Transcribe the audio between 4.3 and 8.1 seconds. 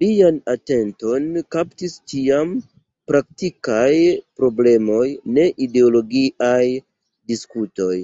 problemoj, ne ideologiaj diskutoj.